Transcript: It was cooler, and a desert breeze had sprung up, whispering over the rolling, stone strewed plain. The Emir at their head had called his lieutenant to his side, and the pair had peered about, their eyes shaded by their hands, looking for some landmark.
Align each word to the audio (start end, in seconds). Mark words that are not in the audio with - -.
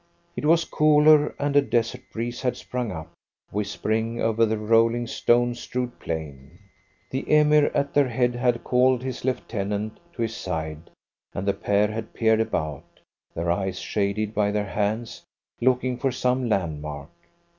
It 0.35 0.45
was 0.47 0.65
cooler, 0.65 1.35
and 1.37 1.55
a 1.55 1.61
desert 1.61 2.01
breeze 2.11 2.41
had 2.41 2.57
sprung 2.57 2.91
up, 2.91 3.13
whispering 3.51 4.19
over 4.19 4.47
the 4.47 4.57
rolling, 4.57 5.05
stone 5.05 5.53
strewed 5.53 5.99
plain. 5.99 6.57
The 7.11 7.31
Emir 7.31 7.69
at 7.75 7.93
their 7.93 8.07
head 8.07 8.33
had 8.33 8.63
called 8.63 9.03
his 9.03 9.23
lieutenant 9.23 9.99
to 10.13 10.23
his 10.23 10.35
side, 10.35 10.89
and 11.35 11.47
the 11.47 11.53
pair 11.53 11.89
had 11.89 12.15
peered 12.15 12.39
about, 12.41 12.99
their 13.35 13.51
eyes 13.51 13.77
shaded 13.77 14.33
by 14.33 14.49
their 14.49 14.65
hands, 14.65 15.21
looking 15.61 15.99
for 15.99 16.11
some 16.11 16.49
landmark. 16.49 17.11